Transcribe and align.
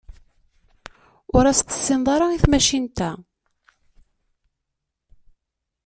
Ur 1.35 1.43
as-tessineḍ 1.45 2.07
ara 2.15 2.27
i 2.35 2.37
tmacint-a. 2.43 3.11